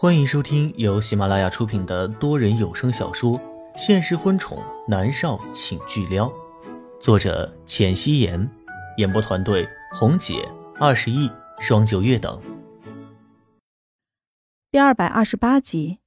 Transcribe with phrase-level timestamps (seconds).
[0.00, 3.36] 欢迎收听由喜马拉雅出品的多人有声小说
[3.76, 6.28] 《现实婚宠男少请巨撩》，
[7.00, 8.48] 作者：浅汐颜，
[8.98, 10.48] 演播团队：红姐、
[10.78, 12.40] 二十亿、双九月等。
[14.70, 15.98] 第二百二十八集，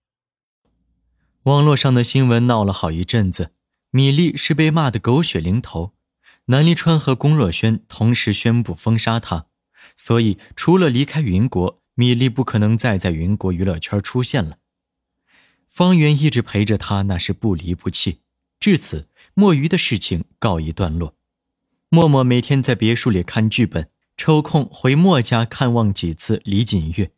[1.44, 3.52] 网络上的新闻闹了好一阵子，
[3.90, 5.92] 米粒是被骂得狗血淋头，
[6.46, 9.48] 南离川和龚若轩同时宣布封杀他，
[9.98, 11.81] 所以除了离开云国。
[12.02, 14.58] 米粒不可能再在云国娱乐圈出现了。
[15.70, 18.22] 方圆一直陪着他，那是不离不弃。
[18.60, 21.16] 至此，墨鱼的事情告一段落。
[21.90, 27.12] 默默每天在别墅里看剧本，抽空回墨家看望几次李锦月。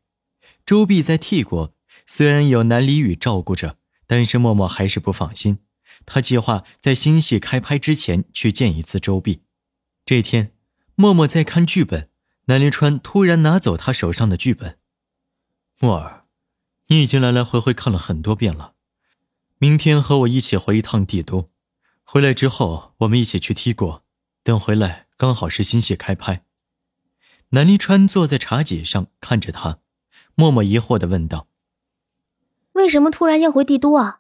[0.66, 1.74] 周碧在 T 国，
[2.06, 5.60] 虽然有南离宇照顾着，但是默默还是不放心。
[6.06, 9.44] 他计划在新戏开拍之前去见一次周碧。
[10.06, 10.52] 这天，
[10.96, 12.10] 默默在看剧本。
[12.46, 14.78] 南临川突然拿走他手上的剧本，
[15.80, 16.26] 墨儿，
[16.88, 18.74] 你已经来来回回看了很多遍了。
[19.60, 21.48] 明天和我一起回一趟帝都，
[22.04, 24.04] 回来之后我们一起去踢过，
[24.44, 26.44] 等回来刚好是新戏开拍。
[27.52, 29.80] 南临川坐在茶几上看着他，
[30.36, 31.48] 默默疑惑的问道
[32.74, 34.20] ：“为什么突然要回帝都啊？”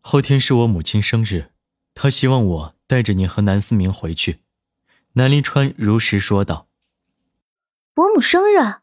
[0.00, 1.52] 后天是我母亲生日，
[1.94, 4.40] 她希望我带着你和南思明回去。
[5.12, 6.67] 南临川如实说道。
[7.98, 8.76] 伯母生日，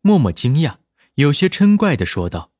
[0.00, 0.76] 默默惊讶，
[1.14, 2.52] 有些嗔怪的说道：“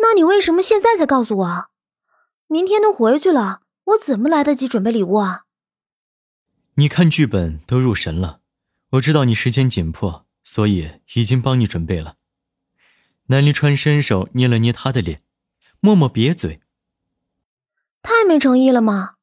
[0.00, 1.70] 那你为什么现在才告诉我？
[2.46, 5.44] 明天都回去了，我怎么来得及准备礼物啊？”
[6.76, 8.40] 你看剧本都入神了，
[8.92, 12.16] 我知道你时间紧迫，所以已经帮你准备了。
[13.26, 15.20] 南离川伸手捏了捏他的脸，
[15.80, 16.62] 默默瘪嘴
[18.00, 19.16] ：“太没诚意了吗？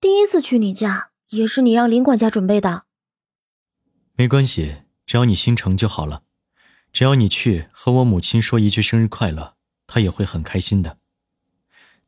[0.00, 2.84] 第一次去你家，也是你让林管家准备的。”
[4.20, 6.22] 没关系，只要你心诚就好了。
[6.92, 10.98] 只要你去和我母亲说一句生日快乐，她也会很开心的。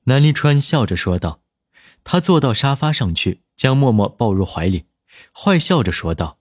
[0.02, 1.40] 南离川笑着说道。
[2.04, 4.84] 他坐到沙发上去，将默默抱入怀里，
[5.32, 6.38] 坏笑着说道：“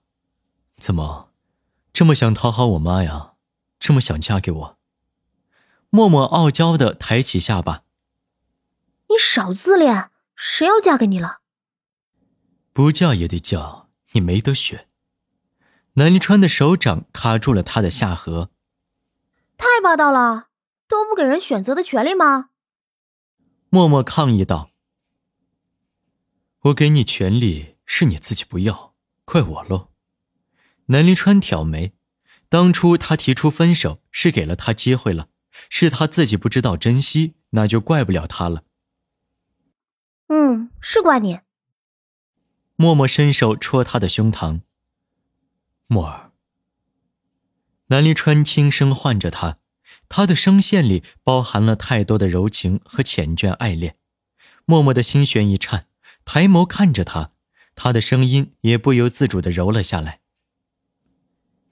[0.76, 1.30] 怎么，
[1.94, 3.32] 这么想讨好我妈呀？
[3.78, 4.78] 这么想嫁给我？”
[5.88, 7.84] 默默傲娇的抬起下巴
[9.08, 11.40] ：“你少自恋，谁要嫁给你了？
[12.74, 14.88] 不嫁也得嫁，你没得选。”
[15.94, 18.48] 南离川的手掌卡住了他的下颌，
[19.58, 20.48] 太霸道了，
[20.88, 22.48] 都不给人选择的权利吗？
[23.68, 24.70] 默默抗议道
[26.64, 28.94] ：“我给你权利，是你自己不要，
[29.26, 29.90] 怪我喽。”
[30.86, 31.92] 南离川挑眉，
[32.48, 35.28] 当初他提出分手是给了他机会了，
[35.68, 38.64] 是他自己不知道珍惜，那就怪不了他了。
[40.28, 41.40] 嗯，是怪你。
[42.76, 44.62] 默默伸手戳他的胸膛。
[45.92, 46.32] 墨儿，
[47.88, 49.58] 南离川轻声唤着他，
[50.08, 53.98] 他的声线里包含了太多的柔情和缱绻爱恋。
[54.64, 55.86] 默默的心弦一颤，
[56.24, 57.32] 抬眸看着他，
[57.74, 60.20] 他的声音也不由自主的柔了下来。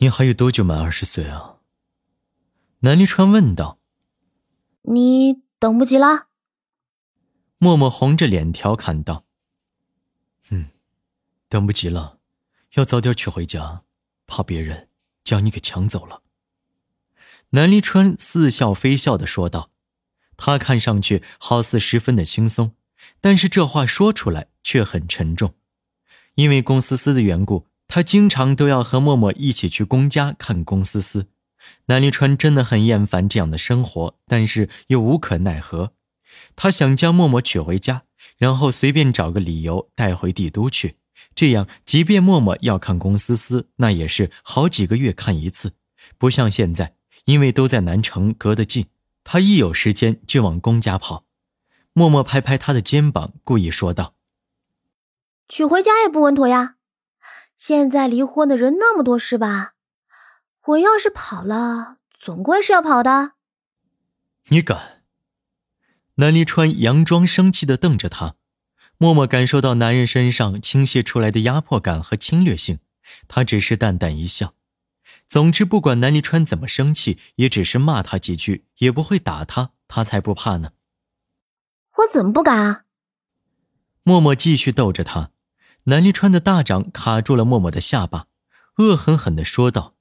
[0.01, 1.61] 你还有多久满二十岁啊？
[2.81, 3.79] 南离川问道。
[4.83, 6.29] 你等不及啦？
[7.57, 9.25] 默默红着脸调侃道。
[10.51, 10.67] 嗯，
[11.49, 12.19] 等不及了，
[12.75, 13.85] 要早点娶回家。
[14.31, 14.87] 怕别人
[15.25, 16.23] 将你给抢走了。”
[17.51, 19.73] 南离川似笑非笑的说道，
[20.37, 22.75] 他看上去好似十分的轻松，
[23.21, 25.55] 但是这话说出来却很沉重。
[26.37, 31.27] 因为龚思思的缘故，他经常都要和默默一起去龚家看龚思思。
[31.87, 35.93] 南离川真的很厌烦这样的生活，但是又无可奈何。
[36.55, 38.05] 他想将默默娶回家，
[38.39, 41.00] 然后随便找个理由带回帝都去。
[41.35, 45.73] 这样，即便默默要看龚思思，那也是好几个月看一次，
[46.19, 48.89] 不像现在，因为都在南城，隔得近，
[49.25, 51.25] 他一有时间就往龚家跑。
[51.93, 54.15] 默默拍拍他的肩膀，故意说道
[55.49, 56.77] ：“娶回家也不稳妥呀，
[57.57, 59.75] 现在离婚的人那么多，是吧？
[60.67, 63.33] 我要是跑了，总归是要跑的。”
[64.49, 65.03] 你敢？
[66.16, 68.37] 南离川佯装生气的瞪着他。
[69.03, 72.81] 默默感受到男人身上倾泻出来的压迫感和侵略性，
[73.27, 74.53] 他只是淡淡一笑。
[75.27, 80.73] 总之，不管南离川怎么生气，也只是骂他几句，也不会打他，他才不怕呢。
[81.97, 82.85] 我怎么不敢啊？
[84.03, 85.31] 默默继续逗着他。
[85.85, 88.27] 南离川的大掌卡住了默默的下巴，
[88.77, 89.95] 恶狠狠地说道：“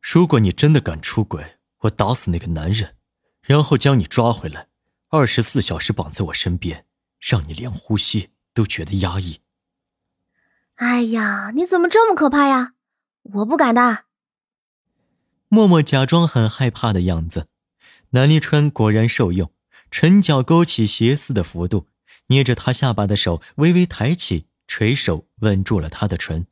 [0.00, 2.94] 如果你真的敢出轨，我打死那个男人，
[3.42, 4.68] 然后将你抓回来，
[5.08, 6.84] 二十四小时绑在我身边。”
[7.20, 9.40] 让你连呼吸都觉得压抑。
[10.76, 12.74] 哎呀，你怎么这么可怕呀？
[13.22, 14.04] 我不敢的。
[15.48, 17.48] 默默假装很害怕的样子。
[18.10, 19.52] 南立川果然受用，
[19.90, 21.88] 唇角勾起邪丝的幅度，
[22.28, 26.46] 捏着他下巴的手微微抬起，垂手吻住了他的唇。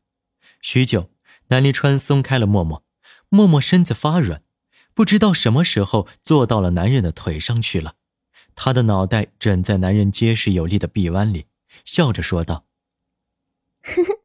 [0.61, 1.11] 许久，
[1.49, 2.85] 南立川松开了默默，
[3.29, 4.43] 默默身子发软，
[4.93, 7.95] 不知道什么时候坐到了男人的腿上去了。
[8.57, 11.47] 他的脑袋枕在男人结实有力的臂弯里，
[11.85, 12.65] 笑着说道
[13.85, 14.21] ：“呵呵，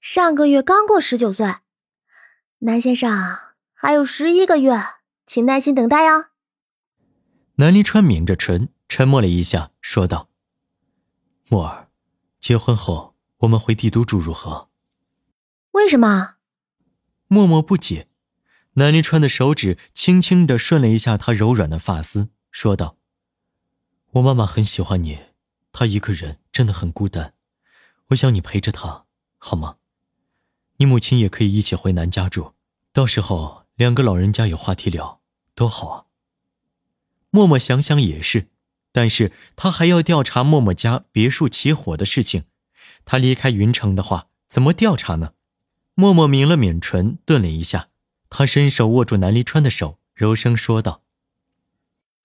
[0.00, 1.56] 上个月刚过十九岁，
[2.60, 3.36] 南先生
[3.74, 4.80] 还有十一个月，
[5.26, 6.26] 请耐心等待哟。”
[7.56, 10.30] 南离川抿着唇，沉默了一下，说道
[11.50, 11.88] ：“墨儿，
[12.38, 14.70] 结婚后我们回帝都住如何
[15.72, 16.36] ？”“为什么？”
[17.26, 18.08] 默默不解。
[18.74, 22.97] 南离川的手指轻轻的顺了一下她柔软的发丝，说道。
[24.12, 25.18] 我妈妈很喜欢你，
[25.70, 27.34] 她一个人真的很孤单，
[28.08, 29.04] 我想你陪着她，
[29.36, 29.76] 好吗？
[30.78, 32.54] 你母亲也可以一起回南家住，
[32.94, 35.20] 到时候两个老人家有话题聊，
[35.54, 36.04] 多好啊。
[37.30, 38.48] 默默想想也是，
[38.92, 42.44] 但是他还要调查默默家别墅起火的事情，
[43.04, 45.34] 他离开云城的话，怎么调查呢？
[45.94, 47.90] 默默抿了抿唇，顿了一下，
[48.30, 51.02] 他伸手握住南离川的手，柔声说道。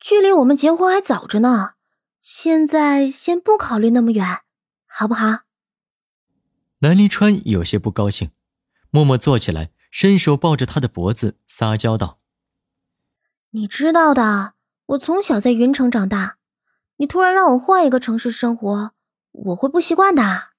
[0.04, 1.76] 距离我们结婚还早着呢，
[2.20, 4.42] 现在先不考虑那么远，
[4.86, 5.44] 好不好？
[6.80, 8.32] 南离川有些不高兴，
[8.90, 12.20] 默默坐起来，伸手抱着他的脖子，撒娇道
[13.52, 14.56] ：“你知道的，
[14.88, 16.38] 我从小在云城长大，
[16.98, 18.92] 你突然让我换一个城市生活，
[19.32, 20.50] 我会不习惯的。”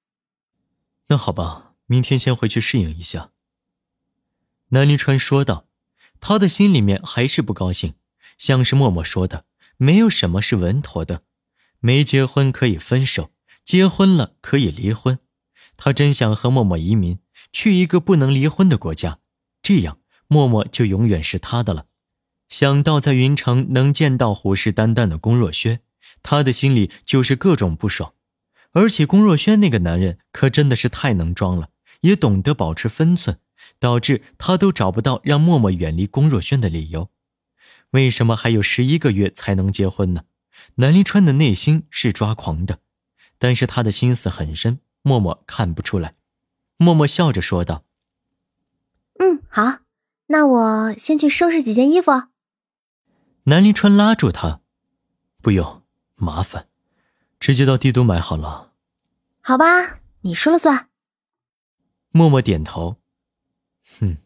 [1.08, 3.32] 那好吧，明天先回去适应一下。”
[4.72, 5.66] 南离川说道，
[6.18, 7.92] 他的心里面还是不高兴。
[8.38, 9.44] 像是默默说的，
[9.76, 11.22] 没有什么是稳妥的，
[11.80, 13.30] 没结婚可以分手，
[13.64, 15.18] 结婚了可以离婚。
[15.76, 17.18] 他真想和默默移民，
[17.52, 19.18] 去一个不能离婚的国家，
[19.62, 19.98] 这样
[20.28, 21.86] 默默就永远是他的了。
[22.48, 25.80] 想到在云城能见到虎视眈眈的龚若轩，
[26.22, 28.12] 他的心里就是各种不爽。
[28.72, 31.70] 而且龚若轩那个男人可真的是太能装了，
[32.02, 33.38] 也懂得保持分寸，
[33.78, 37.10] 导致他都找不到让默默远离龚若轩的理由。
[37.94, 40.24] 为什么还有十一个月才能结婚呢？
[40.76, 42.80] 南离川的内心是抓狂的，
[43.38, 46.16] 但是他的心思很深，默默看不出来。
[46.76, 47.84] 默默笑着说道
[49.20, 49.78] ：“嗯，好，
[50.26, 52.10] 那我先去收拾几件衣服。”
[53.46, 54.60] 南离川拉住他
[55.40, 55.84] ：“不用，
[56.16, 56.66] 麻烦，
[57.38, 58.72] 直接到帝都买好了。”
[59.40, 60.88] 好吧，你说了算。
[62.10, 62.96] 默默点头
[64.00, 64.16] ：“哼。”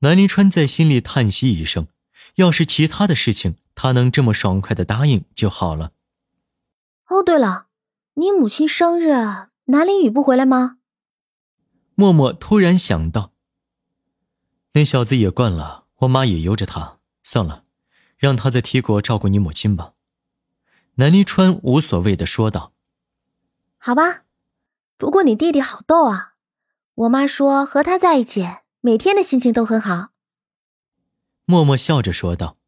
[0.00, 1.88] 南离川在心里叹息一声。
[2.36, 5.92] 要是其他的事情，他能这么爽快的答应就好了。
[7.08, 7.66] 哦，对了，
[8.14, 9.12] 你母亲生日，
[9.66, 10.78] 南林雨不回来吗？
[11.94, 13.32] 默默突然想到，
[14.72, 17.64] 那小子也惯了，我妈也由着他，算了，
[18.16, 19.92] 让他在 T 国照顾你母亲吧。
[20.94, 22.72] 南离川无所谓的说道
[23.76, 24.24] ：“好吧，
[24.96, 26.34] 不过你弟弟好逗啊，
[26.94, 28.48] 我妈说和他在一起，
[28.80, 30.08] 每天的心情都很好。”
[31.44, 32.58] 默默笑着说道：“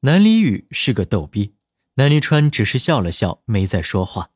[0.00, 1.54] 南离宇是个逗逼。”
[1.96, 4.30] 南离川只是笑了笑，没再说话。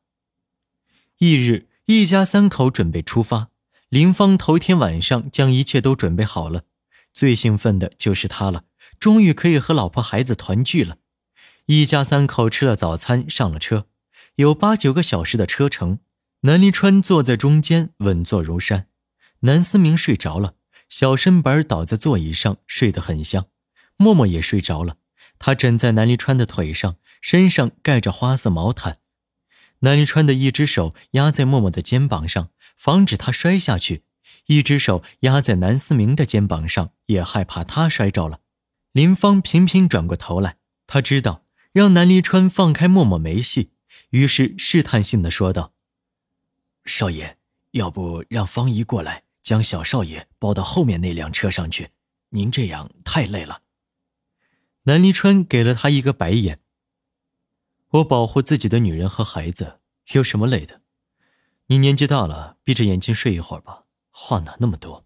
[1.19, 3.49] 翌日，一家三口准备出发。
[3.87, 6.63] 林芳头天晚上将一切都准备好了，
[7.13, 8.65] 最兴奋的就是他了，
[8.99, 10.97] 终于可以和老婆孩子团聚了。
[11.67, 13.87] 一家三口吃了早餐，上了车，
[14.35, 15.99] 有八九个小时的车程。
[16.41, 18.87] 南离川坐在中间，稳坐如山。
[19.41, 20.55] 南思明睡着了，
[20.89, 23.45] 小身板倒在座椅上，睡得很香。
[23.97, 24.97] 默默也睡着了，
[25.39, 28.97] 他枕在南离川的腿上，身上盖着花色毛毯。
[29.79, 34.03] 南离川的一只手压在默默的肩膀上，防止他摔下去；
[34.47, 38.39] 一只手压在南思明的肩膀上，也害怕他摔着了。
[38.93, 40.57] 林芳频频转过头来，
[40.87, 43.71] 他知道让南离川放开默默没戏，
[44.11, 45.73] 于是试探性的说道
[46.85, 47.37] ：“少爷，
[47.71, 51.89] 要不让方姨过来，将小少爷抱到后面那辆车上去？
[52.29, 53.61] 您这样太累了。”
[54.83, 56.59] 南离川给了他一个白眼。
[57.89, 59.79] 我保护自己的女人和孩子，
[60.13, 60.81] 有什么累的？
[61.67, 63.83] 你年纪大了，闭着眼睛睡一会儿吧。
[64.11, 65.05] 话哪那么多？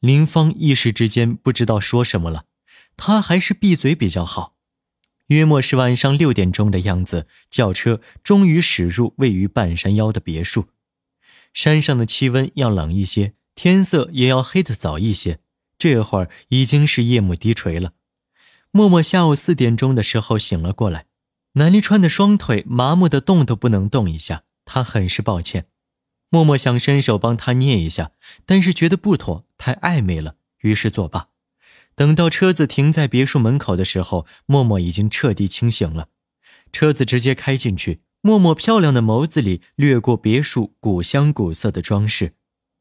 [0.00, 2.46] 林芳一时之间不知道说什么了，
[2.96, 4.56] 他还是闭嘴比较好。
[5.26, 10.68] 约莫是晚上六点钟的样子，轿车终于驶入位于半山腰的别墅。
[11.52, 15.40] 山上的气温要冷一些，天色也要黑得早一些。
[15.76, 17.92] 这会儿已经是夜幕低垂了。
[18.70, 21.06] 默默下午四点钟的时候醒了过来，
[21.54, 25.66] 南离川的双腿麻木的动都不能动一下，他很是抱歉。
[26.28, 28.10] 默默想伸手帮他捏一下，
[28.44, 31.28] 但是觉得不妥，太暧昧了，于是作罢。
[31.94, 36.08] 等到车子停在别墅门口的时候，默默已经彻底清醒了。
[36.72, 42.34] 车子直接开进去，默默漂亮的眸子里掠过别墅古香古色的装饰。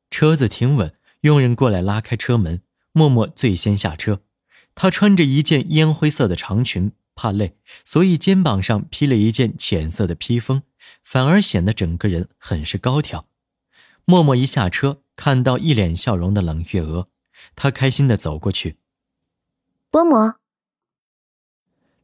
[0.09, 2.61] 车子停稳，佣人过来拉开车门，
[2.91, 4.21] 默默最先下车。
[4.75, 10.61] 她穿着一件烟灰色的长裙，怕累，所以肩膀上披了一件浅色的披风，
[11.01, 13.25] 反而显得整个人很是高挑。
[14.03, 17.07] 默默一下车，看到一脸笑容的冷月娥，
[17.55, 18.77] 她开心的走过去。
[19.89, 20.33] 伯母，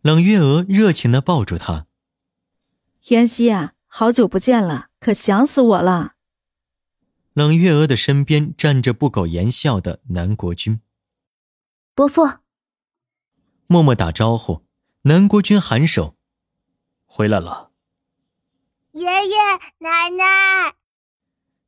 [0.02, 1.86] 冷月娥热情的抱住他。
[3.10, 6.14] 妍希啊，好久不见了，可想死我了。
[7.34, 10.82] 冷月娥的身边站着不苟言笑的南国君。
[11.94, 12.41] 伯父，
[13.72, 14.66] 默默打招呼。
[15.04, 16.18] 南国君颔首，
[17.06, 17.72] 回来了。
[18.92, 19.38] 爷爷
[19.78, 20.76] 奶奶，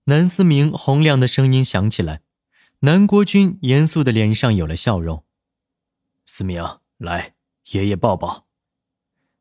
[0.03, 2.21] 南思明洪亮的声音响起来。
[2.79, 5.23] 南国君严肃的脸上有了笑容。
[6.25, 6.61] 思明，
[6.97, 7.35] 来，
[7.71, 8.47] 爷爷抱抱。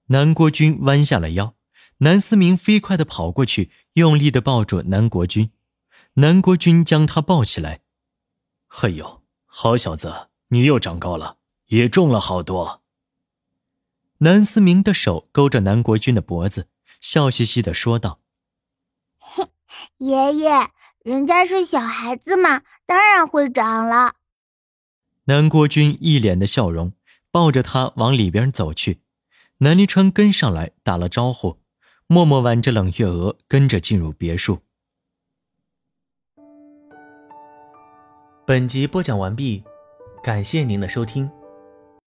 [0.06, 1.56] 南国君弯下了腰，
[1.98, 5.50] 南思明飞快的跑过去，用力的抱住南国君。
[6.14, 7.80] 南国君将他抱起来。
[8.68, 11.38] 嘿呦，好小子，你又长高了，
[11.72, 12.82] 也重了好多。
[14.18, 16.68] 南思明的手勾着南国君的脖子，
[17.00, 18.20] 笑嘻嘻的说道
[19.18, 19.44] ：“嘿，
[19.96, 20.68] 爷爷，
[21.02, 24.16] 人家是小孩子嘛，当然会长了。”
[25.24, 26.92] 南国君一脸的笑容，
[27.30, 29.00] 抱着他往里边走去。
[29.58, 31.58] 南离川跟上来打了招呼，
[32.06, 34.60] 默默挽着冷月娥跟着进入别墅。
[38.44, 39.64] 本集播讲完毕，
[40.22, 41.30] 感谢您的收听。